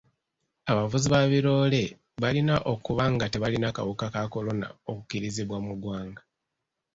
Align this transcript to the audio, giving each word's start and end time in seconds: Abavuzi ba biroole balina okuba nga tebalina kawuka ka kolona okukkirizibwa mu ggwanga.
Abavuzi 0.71 1.07
ba 1.13 1.21
biroole 1.31 1.83
balina 2.21 2.55
okuba 2.73 3.03
nga 3.13 3.25
tebalina 3.33 3.67
kawuka 3.75 4.05
ka 4.13 4.23
kolona 4.33 4.67
okukkirizibwa 4.89 5.57
mu 5.65 5.73
ggwanga. 5.77 6.21